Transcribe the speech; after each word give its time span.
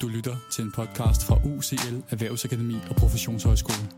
Du 0.00 0.08
lytter 0.08 0.36
til 0.52 0.64
en 0.64 0.72
podcast 0.72 1.24
fra 1.24 1.36
UCL 1.44 1.96
Erhvervsakademi 2.10 2.74
og 2.90 2.96
Professionshøjskole. 2.96 3.88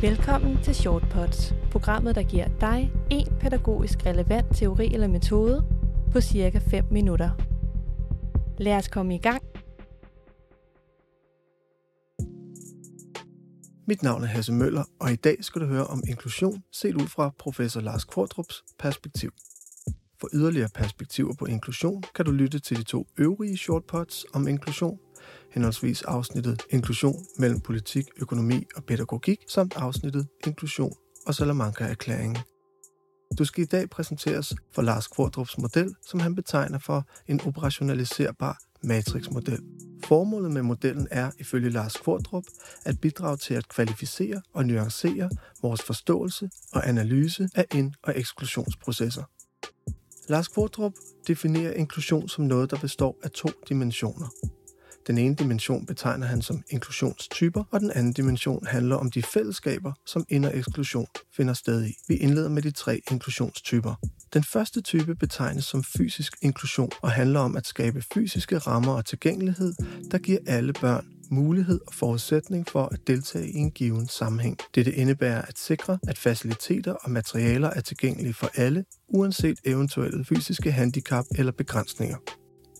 Velkommen 0.00 0.62
til 0.62 0.74
Shortpods, 0.74 1.54
programmet 1.70 2.14
der 2.14 2.22
giver 2.22 2.48
dig 2.60 2.92
en 3.10 3.26
pædagogisk 3.40 4.06
relevant 4.06 4.56
teori 4.56 4.94
eller 4.94 5.08
metode 5.08 5.66
på 6.12 6.20
cirka 6.20 6.60
5 6.70 6.84
minutter. 6.90 7.30
Lad 8.58 8.76
os 8.76 8.88
komme 8.88 9.14
i 9.14 9.18
gang. 9.18 9.42
Mit 13.86 14.02
navn 14.02 14.22
er 14.22 14.26
Hasse 14.26 14.52
Møller, 14.52 14.84
og 15.00 15.12
i 15.12 15.16
dag 15.16 15.44
skal 15.44 15.60
du 15.60 15.66
høre 15.66 15.86
om 15.86 16.02
inklusion 16.08 16.62
set 16.72 16.94
ud 16.94 17.06
fra 17.06 17.32
professor 17.38 17.80
Lars 17.80 18.04
Kvartrups 18.04 18.64
perspektiv. 18.78 19.30
For 20.20 20.28
yderligere 20.32 20.68
perspektiver 20.74 21.34
på 21.34 21.46
inklusion 21.46 22.02
kan 22.14 22.24
du 22.24 22.30
lytte 22.30 22.58
til 22.58 22.76
de 22.76 22.82
to 22.82 23.06
øvrige 23.18 23.56
shortpods 23.56 24.24
om 24.32 24.48
inklusion, 24.48 24.98
henholdsvis 25.50 26.02
afsnittet 26.02 26.62
Inklusion 26.70 27.26
mellem 27.38 27.60
politik, 27.60 28.04
økonomi 28.16 28.66
og 28.76 28.84
pædagogik, 28.84 29.38
samt 29.48 29.76
afsnittet 29.76 30.26
Inklusion 30.46 30.92
og 31.26 31.34
Salamanca-erklæringen. 31.34 32.38
Du 33.38 33.44
skal 33.44 33.62
i 33.62 33.66
dag 33.66 33.90
præsenteres 33.90 34.54
for 34.74 34.82
Lars 34.82 35.06
Kvordrups 35.06 35.58
model, 35.58 35.94
som 36.06 36.20
han 36.20 36.34
betegner 36.34 36.78
for 36.78 37.08
en 37.28 37.40
operationaliserbar 37.40 38.58
matrixmodel. 38.82 39.60
Formålet 40.04 40.50
med 40.50 40.62
modellen 40.62 41.08
er, 41.10 41.30
ifølge 41.38 41.70
Lars 41.70 41.96
Kvordrup, 41.96 42.44
at 42.84 43.00
bidrage 43.00 43.36
til 43.36 43.54
at 43.54 43.68
kvalificere 43.68 44.42
og 44.54 44.66
nuancere 44.66 45.30
vores 45.62 45.82
forståelse 45.82 46.50
og 46.72 46.88
analyse 46.88 47.48
af 47.54 47.66
ind- 47.74 47.92
og 48.02 48.12
eksklusionsprocesser. 48.16 49.22
Lars 50.30 50.48
Kvartrup 50.48 50.92
definerer 51.28 51.72
inklusion 51.72 52.28
som 52.28 52.44
noget, 52.44 52.70
der 52.70 52.78
består 52.78 53.18
af 53.22 53.30
to 53.30 53.48
dimensioner. 53.68 54.28
Den 55.06 55.18
ene 55.18 55.34
dimension 55.34 55.86
betegner 55.86 56.26
han 56.26 56.42
som 56.42 56.62
inklusionstyper, 56.70 57.64
og 57.70 57.80
den 57.80 57.90
anden 57.90 58.12
dimension 58.12 58.66
handler 58.66 58.96
om 58.96 59.10
de 59.10 59.22
fællesskaber, 59.22 59.92
som 60.06 60.24
ind- 60.28 60.44
og 60.44 60.56
eksklusion 60.56 61.06
finder 61.36 61.54
sted 61.54 61.86
i. 61.86 61.92
Vi 62.08 62.14
indleder 62.16 62.48
med 62.48 62.62
de 62.62 62.70
tre 62.70 63.00
inklusionstyper. 63.10 63.94
Den 64.34 64.44
første 64.44 64.80
type 64.80 65.14
betegnes 65.14 65.64
som 65.64 65.84
fysisk 65.84 66.36
inklusion 66.42 66.90
og 67.02 67.10
handler 67.10 67.40
om 67.40 67.56
at 67.56 67.66
skabe 67.66 68.02
fysiske 68.14 68.58
rammer 68.58 68.92
og 68.92 69.04
tilgængelighed, 69.04 69.74
der 70.10 70.18
giver 70.18 70.38
alle 70.46 70.72
børn 70.72 71.06
mulighed 71.30 71.80
og 71.86 71.94
forudsætning 71.94 72.68
for 72.68 72.88
at 72.92 72.98
deltage 73.06 73.50
i 73.50 73.56
en 73.56 73.70
given 73.70 74.08
sammenhæng. 74.08 74.56
Dette 74.74 74.92
indebærer 74.92 75.42
at 75.42 75.58
sikre, 75.58 75.98
at 76.08 76.18
faciliteter 76.18 76.92
og 76.92 77.10
materialer 77.10 77.70
er 77.70 77.80
tilgængelige 77.80 78.34
for 78.34 78.50
alle, 78.54 78.84
uanset 79.08 79.58
eventuelle 79.64 80.24
fysiske 80.24 80.72
handicap 80.72 81.24
eller 81.38 81.52
begrænsninger. 81.52 82.16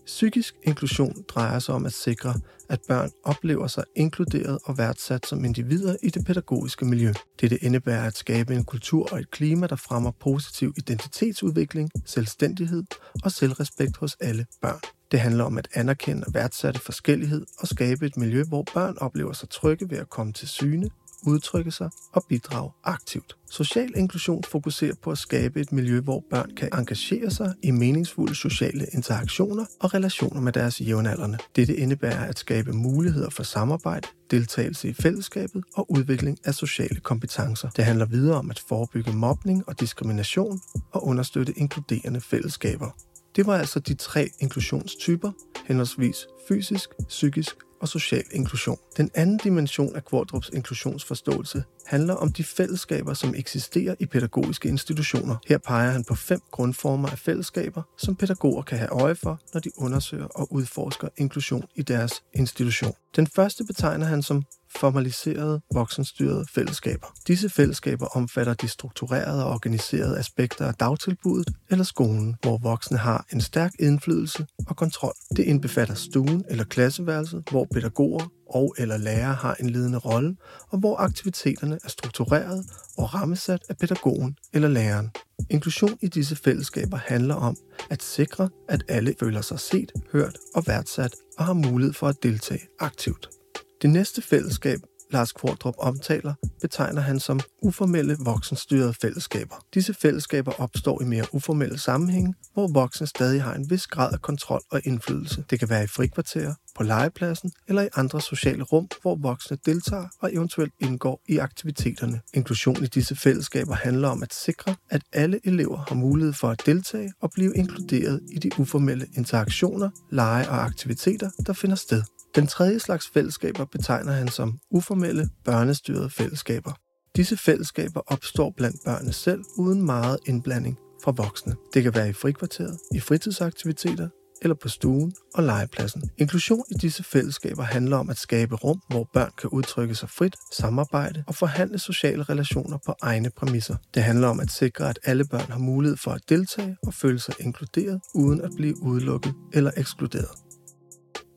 Psykisk 0.07 0.55
inklusion 0.63 1.25
drejer 1.29 1.59
sig 1.59 1.75
om 1.75 1.87
at 1.87 1.93
sikre, 1.93 2.35
at 2.69 2.81
børn 2.89 3.11
oplever 3.25 3.67
sig 3.67 3.85
inkluderet 3.97 4.59
og 4.65 4.79
værdsat 4.79 5.27
som 5.27 5.45
individer 5.45 5.97
i 6.03 6.11
det 6.11 6.25
pædagogiske 6.25 6.85
miljø. 6.85 7.13
Dette 7.41 7.65
indebærer 7.65 8.07
at 8.07 8.17
skabe 8.17 8.55
en 8.55 8.65
kultur 8.65 9.09
og 9.13 9.19
et 9.19 9.31
klima, 9.31 9.67
der 9.67 9.77
fremmer 9.77 10.11
positiv 10.21 10.75
identitetsudvikling, 10.77 11.91
selvstændighed 12.07 12.83
og 13.25 13.33
selvrespekt 13.33 13.97
hos 13.97 14.17
alle 14.21 14.47
børn. 14.63 15.00
Det 15.11 15.21
handler 15.21 15.45
om 15.45 15.59
at 15.59 15.69
anerkende 15.75 16.25
og 16.27 16.35
værdsætte 16.35 16.81
forskellighed 16.81 17.47
og 17.59 17.69
skabe 17.69 18.07
et 18.07 18.17
miljø, 18.17 18.45
hvor 18.45 18.65
børn 18.75 18.97
oplever 19.01 19.33
sig 19.33 19.49
trygge 19.49 19.91
ved 19.91 19.99
at 19.99 20.11
komme 20.11 20.33
til 20.33 20.49
syne, 20.49 20.91
udtrykke 21.27 21.71
sig 21.71 21.91
og 22.13 22.25
bidrage 22.29 22.71
aktivt. 22.85 23.37
Social 23.51 23.93
inklusion 23.97 24.45
fokuserer 24.45 24.95
på 25.03 25.11
at 25.11 25.19
skabe 25.19 25.61
et 25.61 25.73
miljø, 25.73 26.01
hvor 26.01 26.25
børn 26.31 26.51
kan 26.57 26.69
engagere 26.73 27.31
sig 27.31 27.55
i 27.63 27.71
meningsfulde 27.71 28.35
sociale 28.35 28.87
interaktioner 28.93 29.65
og 29.81 29.95
relationer 29.95 30.41
med 30.41 30.53
deres 30.53 30.81
jævnaldrende. 30.81 31.39
Dette 31.57 31.77
indebærer 31.77 32.25
at 32.25 32.39
skabe 32.39 32.73
muligheder 32.73 33.31
for 33.31 33.43
samarbejde, 33.43 34.09
deltagelse 34.31 34.89
i 34.89 34.93
fællesskabet 34.93 35.65
og 35.75 35.91
udvikling 35.91 36.39
af 36.45 36.55
sociale 36.55 37.01
kompetencer. 37.01 37.69
Det 37.71 37.85
handler 37.85 38.07
videre 38.07 38.39
om 38.39 38.51
at 38.51 38.63
forebygge 38.69 39.13
mobning 39.13 39.69
og 39.69 39.81
diskrimination 39.81 40.61
og 40.93 41.07
understøtte 41.07 41.53
inkluderende 41.57 42.21
fællesskaber. 42.21 42.91
Det 43.37 43.47
var 43.47 43.59
altså 43.59 43.81
de 43.81 43.95
tre 43.95 44.31
inklusionstyper, 44.39 45.33
henholdsvis 45.67 46.27
fysisk, 46.49 46.91
psykisk 47.09 47.57
og 47.81 47.89
social 47.89 48.25
inklusion. 48.33 48.79
Den 48.97 49.11
anden 49.15 49.39
dimension 49.39 49.97
af 49.97 50.05
Kvartrups 50.05 50.51
inklusionsforståelse 50.55 51.65
handler 51.87 52.15
om 52.15 52.33
de 52.33 52.45
fællesskaber, 52.45 53.15
som 53.15 53.35
eksisterer 53.35 53.95
i 53.99 54.07
pædagogiske 54.07 54.69
institutioner. 54.69 55.37
Her 55.47 55.59
peger 55.59 55.91
han 55.91 56.05
på 56.05 56.15
fem 56.15 56.41
grundformer 56.51 57.09
af 57.09 57.19
fællesskaber, 57.19 57.83
som 57.99 58.17
pædagoger 58.17 58.63
kan 58.63 58.79
have 58.79 58.91
øje 58.91 59.15
for, 59.15 59.41
når 59.55 59.61
de 59.61 59.71
undersøger 59.79 60.27
og 60.27 60.53
udforsker 60.53 61.09
inklusion 61.17 61.65
i 61.75 61.83
deres 61.83 62.23
institution. 62.35 62.93
Den 63.17 63.27
første 63.27 63.65
betegner 63.65 64.07
han 64.07 64.23
som 64.23 64.45
formaliserede 64.77 65.61
voksenstyrede 65.75 66.47
fællesskaber. 66.55 67.07
Disse 67.27 67.49
fællesskaber 67.49 68.07
omfatter 68.07 68.55
de 68.55 68.69
strukturerede 68.69 69.45
og 69.45 69.53
organiserede 69.53 70.19
aspekter 70.19 70.67
af 70.67 70.75
dagtilbuddet 70.75 71.55
eller 71.71 71.85
skolen, 71.85 72.37
hvor 72.43 72.59
voksne 72.59 72.99
har 72.99 73.27
en 73.33 73.41
stærk 73.41 73.73
indflydelse 73.79 74.47
og 74.67 74.77
kontrol. 74.77 75.15
Det 75.37 75.45
indbefatter 75.45 75.95
stuen 75.95 76.45
eller 76.49 76.65
klasseværelset, 76.65 77.43
hvor 77.51 77.67
pædagoger 77.75 78.27
og 78.51 78.75
eller 78.79 78.97
lærere 78.97 79.35
har 79.35 79.57
en 79.61 79.71
ledende 79.71 79.99
rolle, 79.99 80.37
og 80.69 80.79
hvor 80.79 80.97
aktiviteterne 80.97 81.79
er 81.85 81.89
struktureret 81.89 82.65
og 82.99 83.15
rammesat 83.15 83.61
af 83.69 83.77
pædagogen 83.77 84.37
eller 84.53 84.69
læreren. 84.69 85.11
Inklusion 85.51 85.99
i 86.03 86.09
disse 86.09 86.37
fællesskaber 86.37 86.97
handler 86.97 87.35
om 87.35 87.57
at 87.91 88.03
sikre, 88.03 88.49
at 88.69 88.85
alle 88.89 89.15
føler 89.21 89.41
sig 89.41 89.61
set, 89.61 89.93
hørt 90.13 90.39
og 90.55 90.65
værdsat 90.67 91.15
og 91.39 91.45
har 91.45 91.53
mulighed 91.53 91.93
for 91.93 92.09
at 92.09 92.17
deltage 92.23 92.63
aktivt. 92.81 93.40
Det 93.83 93.91
næste 93.91 94.23
fællesskab, 94.23 94.79
Lars 95.11 95.33
Kvartrup 95.33 95.75
omtaler, 95.79 96.35
betegner 96.61 97.01
han 97.01 97.21
som 97.21 97.41
uformelle 97.63 98.17
voksenstyrede 98.21 98.95
fællesskaber. 98.95 99.55
Disse 99.75 99.95
fællesskaber 99.95 100.53
opstår 100.59 101.03
i 101.03 101.05
mere 101.05 101.25
uformelle 101.33 101.79
sammenhænge, 101.79 102.35
hvor 102.55 102.69
voksne 102.73 103.07
stadig 103.07 103.43
har 103.43 103.55
en 103.55 103.71
vis 103.71 103.87
grad 103.87 104.13
af 104.13 104.21
kontrol 104.23 104.61
og 104.71 104.81
indflydelse. 104.85 105.45
Det 105.51 105.59
kan 105.59 105.69
være 105.69 105.85
i 105.85 105.87
frikvarterer, 105.87 106.55
på 106.77 106.83
legepladsen 106.83 107.53
eller 107.69 107.83
i 107.83 107.89
andre 107.95 108.21
sociale 108.21 108.63
rum, 108.63 108.89
hvor 109.03 109.15
voksne 109.15 109.59
deltager 109.67 110.09
og 110.21 110.35
eventuelt 110.35 110.73
indgår 110.81 111.23
i 111.29 111.39
aktiviteterne. 111.39 112.21
Inklusion 112.35 112.85
i 112.85 112.87
disse 112.87 113.17
fællesskaber 113.17 113.75
handler 113.75 114.09
om 114.09 114.23
at 114.23 114.35
sikre, 114.35 114.75
at 114.91 115.03
alle 115.13 115.41
elever 115.45 115.85
har 115.89 115.95
mulighed 115.95 116.33
for 116.33 116.49
at 116.49 116.63
deltage 116.67 117.13
og 117.21 117.31
blive 117.31 117.57
inkluderet 117.57 118.21
i 118.33 118.39
de 118.39 118.51
uformelle 118.59 119.07
interaktioner, 119.17 119.91
lege 120.11 120.49
og 120.49 120.65
aktiviteter, 120.65 121.31
der 121.47 121.53
finder 121.53 121.77
sted. 121.77 122.03
Den 122.35 122.47
tredje 122.47 122.79
slags 122.79 123.11
fællesskaber 123.15 123.65
betegner 123.65 124.13
han 124.13 124.29
som 124.29 124.59
uformelle, 124.71 125.29
børnestyrede 125.45 126.11
fællesskaber. 126.11 126.73
Disse 127.17 127.37
fællesskaber 127.37 128.01
opstår 128.07 128.55
blandt 128.57 128.77
børnene 128.85 129.13
selv 129.13 129.45
uden 129.59 129.83
meget 129.83 130.19
indblanding 130.27 130.79
fra 131.05 131.11
voksne. 131.11 131.55
Det 131.75 131.83
kan 131.83 131.95
være 131.95 132.09
i 132.09 132.13
frikvarteret, 132.13 132.79
i 132.95 133.01
fritidsaktiviteter 133.01 134.09
eller 134.43 134.55
på 134.63 134.69
stuen 134.69 135.13
og 135.35 135.43
legepladsen. 135.43 136.11
Inklusion 136.19 136.65
i 136.71 136.75
disse 136.75 137.03
fællesskaber 137.03 137.63
handler 137.63 137.97
om 137.97 138.11
at 138.11 138.19
skabe 138.19 138.55
rum, 138.55 138.81
hvor 138.91 139.09
børn 139.13 139.31
kan 139.39 139.51
udtrykke 139.51 139.95
sig 139.95 140.11
frit, 140.11 140.37
samarbejde 140.53 141.25
og 141.27 141.35
forhandle 141.35 141.79
sociale 141.79 142.23
relationer 142.23 142.79
på 142.87 142.95
egne 143.03 143.31
præmisser. 143.37 143.77
Det 143.95 144.03
handler 144.03 144.29
om 144.29 144.41
at 144.41 144.51
sikre, 144.51 144.89
at 144.89 144.99
alle 145.05 145.25
børn 145.25 145.51
har 145.51 145.59
mulighed 145.59 145.97
for 145.97 146.11
at 146.11 146.21
deltage 146.29 146.77
og 146.87 146.95
føle 146.95 147.19
sig 147.19 147.35
inkluderet, 147.41 148.01
uden 148.15 148.41
at 148.41 148.51
blive 148.57 148.83
udelukket 148.83 149.35
eller 149.53 149.71
ekskluderet. 149.77 150.29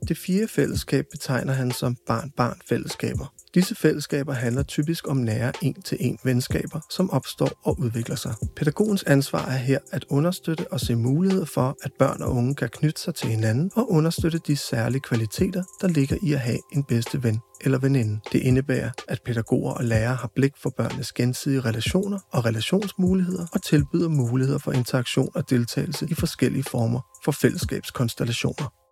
Det 0.07 0.17
fjerde 0.17 0.47
fællesskab 0.47 1.05
betegner 1.11 1.53
han 1.53 1.71
som 1.71 1.95
barn-barn-fællesskaber. 2.07 3.33
Disse 3.55 3.75
fællesskaber 3.75 4.33
handler 4.33 4.63
typisk 4.63 5.07
om 5.07 5.17
nære 5.17 5.51
en-til-en 5.61 6.17
venskaber, 6.23 6.79
som 6.89 7.09
opstår 7.09 7.49
og 7.63 7.79
udvikler 7.79 8.15
sig. 8.15 8.33
Pædagogens 8.55 9.03
ansvar 9.03 9.45
er 9.45 9.57
her 9.57 9.79
at 9.91 10.05
understøtte 10.09 10.71
og 10.71 10.79
se 10.79 10.95
muligheder 10.95 11.45
for, 11.45 11.77
at 11.83 11.91
børn 11.99 12.21
og 12.21 12.31
unge 12.31 12.55
kan 12.55 12.69
knytte 12.69 13.01
sig 13.01 13.15
til 13.15 13.29
hinanden 13.29 13.71
og 13.75 13.91
understøtte 13.91 14.39
de 14.47 14.55
særlige 14.57 15.01
kvaliteter, 15.01 15.63
der 15.81 15.87
ligger 15.87 16.17
i 16.23 16.33
at 16.33 16.39
have 16.39 16.59
en 16.73 16.83
bedste 16.83 17.23
ven 17.23 17.39
eller 17.61 17.77
veninde. 17.77 18.19
Det 18.31 18.39
indebærer, 18.39 18.91
at 19.07 19.19
pædagoger 19.25 19.73
og 19.73 19.83
lærere 19.83 20.15
har 20.15 20.29
blik 20.35 20.51
for 20.61 20.69
børnenes 20.77 21.11
gensidige 21.11 21.61
relationer 21.61 22.19
og 22.31 22.45
relationsmuligheder 22.45 23.45
og 23.53 23.63
tilbyder 23.63 24.09
muligheder 24.09 24.59
for 24.59 24.71
interaktion 24.71 25.29
og 25.35 25.49
deltagelse 25.49 26.07
i 26.09 26.13
forskellige 26.13 26.63
former 26.63 26.99
for 27.25 27.31
fællesskabskonstellationer. 27.31 28.82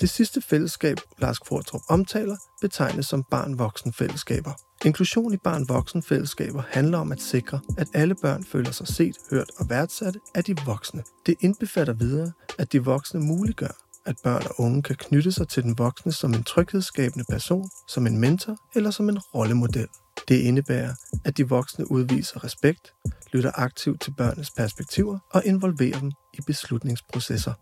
Det 0.00 0.10
sidste 0.10 0.40
fællesskab, 0.40 0.96
Lars 1.18 1.38
Kvartrup 1.38 1.80
omtaler, 1.88 2.36
betegnes 2.60 3.06
som 3.06 3.24
barn-voksen-fællesskaber. 3.30 4.52
Inklusion 4.84 5.34
i 5.34 5.36
barn-voksen-fællesskaber 5.36 6.62
handler 6.68 6.98
om 6.98 7.12
at 7.12 7.20
sikre, 7.20 7.60
at 7.78 7.88
alle 7.94 8.14
børn 8.14 8.44
føler 8.44 8.70
sig 8.70 8.88
set, 8.88 9.16
hørt 9.30 9.50
og 9.58 9.70
værdsatte 9.70 10.20
af 10.34 10.44
de 10.44 10.56
voksne. 10.66 11.02
Det 11.26 11.34
indbefatter 11.40 11.92
videre, 11.92 12.32
at 12.58 12.72
de 12.72 12.84
voksne 12.84 13.20
muliggør, 13.20 13.76
at 14.06 14.16
børn 14.24 14.42
og 14.46 14.60
unge 14.60 14.82
kan 14.82 14.96
knytte 14.96 15.32
sig 15.32 15.48
til 15.48 15.62
den 15.62 15.78
voksne 15.78 16.12
som 16.12 16.34
en 16.34 16.44
tryghedsskabende 16.44 17.24
person, 17.30 17.70
som 17.88 18.06
en 18.06 18.18
mentor 18.18 18.56
eller 18.74 18.90
som 18.90 19.08
en 19.08 19.18
rollemodel. 19.18 19.88
Det 20.28 20.40
indebærer, 20.40 20.94
at 21.24 21.36
de 21.36 21.48
voksne 21.48 21.90
udviser 21.90 22.44
respekt, 22.44 22.92
lytter 23.32 23.50
aktivt 23.54 24.00
til 24.00 24.10
børnenes 24.10 24.50
perspektiver 24.50 25.18
og 25.30 25.42
involverer 25.44 26.00
dem 26.00 26.12
i 26.34 26.40
beslutningsprocesser. 26.46 27.52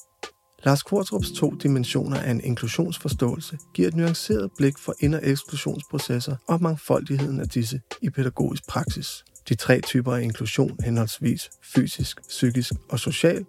Lars 0.64 0.82
Kvartrups 0.82 1.32
to 1.32 1.50
dimensioner 1.50 2.20
af 2.20 2.30
en 2.30 2.40
inklusionsforståelse 2.40 3.58
giver 3.74 3.88
et 3.88 3.96
nuanceret 3.96 4.50
blik 4.56 4.78
for 4.78 4.94
ind- 5.00 5.14
og 5.14 5.20
eksklusionsprocesser 5.24 6.36
og 6.48 6.62
mangfoldigheden 6.62 7.40
af 7.40 7.48
disse 7.48 7.80
i 8.02 8.10
pædagogisk 8.10 8.66
praksis. 8.66 9.24
De 9.48 9.54
tre 9.54 9.80
typer 9.80 10.14
af 10.14 10.22
inklusion, 10.22 10.76
henholdsvis 10.84 11.50
fysisk, 11.62 12.20
psykisk 12.28 12.72
og 12.88 12.98
social, 12.98 13.44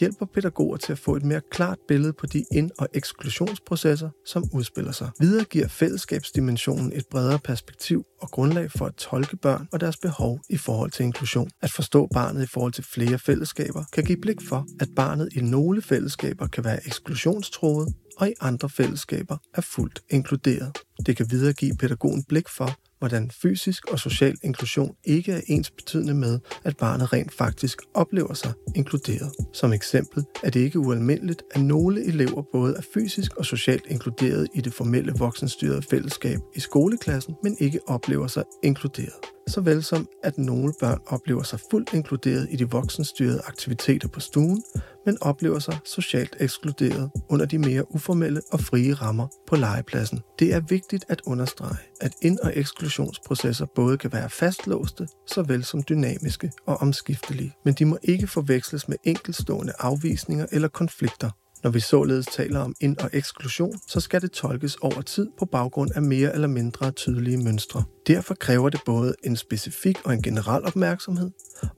hjælper 0.00 0.26
pædagoger 0.34 0.76
til 0.76 0.92
at 0.92 0.98
få 0.98 1.16
et 1.16 1.24
mere 1.24 1.40
klart 1.50 1.78
billede 1.88 2.12
på 2.12 2.26
de 2.26 2.44
ind- 2.52 2.70
og 2.78 2.88
eksklusionsprocesser, 2.94 4.10
som 4.26 4.44
udspiller 4.52 4.92
sig. 4.92 5.10
Videre 5.20 5.44
giver 5.44 5.68
fællesskabsdimensionen 5.68 6.92
et 6.94 7.06
bredere 7.10 7.38
perspektiv 7.38 8.04
og 8.20 8.30
grundlag 8.30 8.70
for 8.70 8.86
at 8.86 8.94
tolke 8.94 9.36
børn 9.36 9.68
og 9.72 9.80
deres 9.80 9.96
behov 9.96 10.40
i 10.50 10.56
forhold 10.56 10.90
til 10.90 11.04
inklusion. 11.04 11.50
At 11.62 11.70
forstå 11.70 12.08
barnet 12.14 12.42
i 12.42 12.46
forhold 12.46 12.72
til 12.72 12.84
flere 12.84 13.18
fællesskaber 13.18 13.84
kan 13.92 14.04
give 14.04 14.20
blik 14.20 14.40
for, 14.48 14.66
at 14.80 14.88
barnet 14.96 15.28
i 15.32 15.40
nogle 15.40 15.82
fællesskaber 15.82 16.46
kan 16.46 16.64
være 16.64 16.86
eksklusionstroet, 16.86 17.94
og 18.16 18.28
i 18.28 18.32
andre 18.40 18.68
fællesskaber 18.68 19.36
er 19.54 19.60
fuldt 19.60 20.00
inkluderet. 20.10 20.78
Det 21.06 21.16
kan 21.16 21.26
videre 21.30 21.52
give 21.52 21.76
pædagogen 21.76 22.24
blik 22.28 22.48
for, 22.48 22.70
hvordan 23.04 23.30
fysisk 23.30 23.84
og 23.84 23.98
social 23.98 24.34
inklusion 24.42 24.94
ikke 25.04 25.32
er 25.32 25.40
ens 25.46 25.70
betydende 25.70 26.14
med, 26.14 26.38
at 26.64 26.76
barnet 26.76 27.12
rent 27.12 27.32
faktisk 27.32 27.78
oplever 27.94 28.34
sig 28.34 28.52
inkluderet. 28.74 29.32
Som 29.52 29.72
eksempel 29.72 30.24
er 30.42 30.50
det 30.50 30.60
ikke 30.60 30.78
ualmindeligt, 30.78 31.42
at 31.54 31.60
nogle 31.60 32.04
elever 32.04 32.42
både 32.52 32.74
er 32.76 32.82
fysisk 32.94 33.36
og 33.36 33.44
socialt 33.44 33.86
inkluderet 33.88 34.48
i 34.54 34.60
det 34.60 34.74
formelle 34.74 35.12
voksenstyrede 35.18 35.82
fællesskab 35.82 36.38
i 36.54 36.60
skoleklassen, 36.60 37.34
men 37.42 37.56
ikke 37.60 37.80
oplever 37.86 38.26
sig 38.26 38.44
inkluderet 38.62 39.34
såvel 39.46 39.82
som 39.82 40.08
at 40.22 40.38
nogle 40.38 40.72
børn 40.80 41.00
oplever 41.06 41.42
sig 41.42 41.60
fuldt 41.70 41.92
inkluderet 41.92 42.48
i 42.50 42.56
de 42.56 42.70
voksenstyrede 42.70 43.40
aktiviteter 43.46 44.08
på 44.08 44.20
stuen, 44.20 44.62
men 45.06 45.18
oplever 45.20 45.58
sig 45.58 45.78
socialt 45.84 46.36
ekskluderet 46.40 47.10
under 47.28 47.46
de 47.46 47.58
mere 47.58 47.94
uformelle 47.94 48.40
og 48.52 48.60
frie 48.60 48.94
rammer 48.94 49.26
på 49.46 49.56
legepladsen. 49.56 50.20
Det 50.38 50.54
er 50.54 50.60
vigtigt 50.60 51.04
at 51.08 51.22
understrege, 51.26 51.76
at 52.00 52.12
ind- 52.22 52.38
og 52.38 52.52
eksklusionsprocesser 52.54 53.66
både 53.74 53.98
kan 53.98 54.12
være 54.12 54.30
fastlåste, 54.30 55.08
såvel 55.26 55.64
som 55.64 55.82
dynamiske 55.88 56.52
og 56.66 56.76
omskiftelige, 56.76 57.56
men 57.64 57.74
de 57.74 57.84
må 57.84 57.98
ikke 58.02 58.26
forveksles 58.26 58.88
med 58.88 58.96
enkelstående 59.04 59.72
afvisninger 59.78 60.46
eller 60.52 60.68
konflikter, 60.68 61.30
når 61.64 61.70
vi 61.70 61.80
således 61.80 62.26
taler 62.26 62.60
om 62.60 62.74
ind- 62.80 62.98
og 62.98 63.10
eksklusion, 63.12 63.78
så 63.88 64.00
skal 64.00 64.22
det 64.22 64.30
tolkes 64.32 64.76
over 64.76 65.02
tid 65.02 65.28
på 65.38 65.44
baggrund 65.44 65.90
af 65.94 66.02
mere 66.02 66.32
eller 66.32 66.48
mindre 66.48 66.90
tydelige 66.90 67.36
mønstre. 67.36 67.84
Derfor 68.06 68.34
kræver 68.34 68.68
det 68.68 68.80
både 68.86 69.14
en 69.24 69.36
specifik 69.36 69.98
og 70.04 70.14
en 70.14 70.22
generel 70.22 70.64
opmærksomhed, 70.64 71.30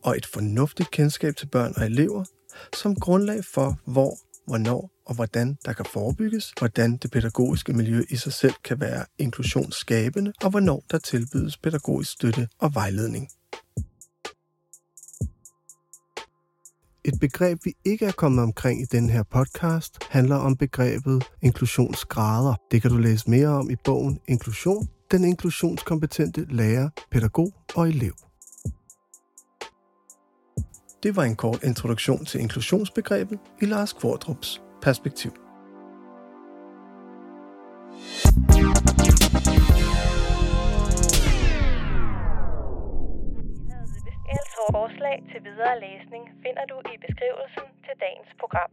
og 0.03 0.17
et 0.17 0.27
fornuftigt 0.27 0.91
kendskab 0.91 1.37
til 1.37 1.47
børn 1.47 1.73
og 1.77 1.87
elever, 1.87 2.25
som 2.75 2.95
grundlag 2.95 3.45
for, 3.45 3.79
hvor, 3.87 4.19
hvornår 4.47 4.91
og 5.07 5.15
hvordan 5.15 5.59
der 5.65 5.73
kan 5.73 5.87
forebygges, 5.93 6.53
hvordan 6.59 6.97
det 6.97 7.11
pædagogiske 7.11 7.73
miljø 7.73 8.03
i 8.11 8.17
sig 8.17 8.33
selv 8.33 8.55
kan 8.65 8.81
være 8.81 9.05
inklusionsskabende, 9.19 10.33
og 10.43 10.51
hvornår 10.51 10.85
der 10.91 10.99
tilbydes 10.99 11.57
pædagogisk 11.57 12.13
støtte 12.13 12.49
og 12.59 12.75
vejledning. 12.75 13.29
Et 17.05 17.21
begreb, 17.21 17.59
vi 17.65 17.73
ikke 17.85 18.07
er 18.07 18.13
kommet 18.13 18.43
omkring 18.43 18.83
i 18.83 18.85
den 18.85 19.11
her 19.11 19.23
podcast, 19.23 19.99
handler 20.11 20.37
om 20.37 20.57
begrebet 20.57 21.25
inklusionsgrader. 21.43 22.55
Det 22.71 22.83
kan 22.83 22.91
du 22.91 22.97
læse 22.97 23.31
mere 23.31 23.49
om 23.49 23.71
i 23.71 23.77
bogen 23.85 24.21
Inklusion, 24.29 24.89
den 25.11 25.25
inklusionskompetente 25.25 26.47
lærer, 26.51 26.89
pædagog 27.11 27.53
og 27.75 27.89
elev. 27.89 28.26
Det 31.03 31.17
var 31.17 31.23
en 31.23 31.37
kort 31.37 31.63
introduktion 31.63 32.25
til 32.25 32.41
inklusionsbegrebet 32.41 33.39
i 33.63 33.65
Lars 33.65 33.93
Kvartrups 33.93 34.63
perspektiv. 34.83 35.33
forslag 44.79 45.17
til 45.31 45.41
videre 45.49 45.77
læsning 45.87 46.25
finder 46.45 46.65
du 46.71 46.77
i 46.93 46.95
beskrivelsen 47.07 47.67
til 47.87 47.95
dagens 48.05 48.33
program. 48.41 48.71